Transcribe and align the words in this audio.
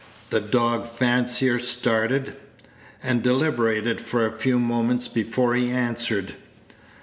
The 0.31 0.39
dog 0.39 0.87
fancier 0.87 1.59
started, 1.59 2.35
and 3.03 3.21
deliberated 3.21 4.01
for 4.01 4.25
a 4.25 4.35
few 4.35 4.57
moments 4.57 5.07
before 5.07 5.53
he 5.53 5.69
answered. 5.69 6.33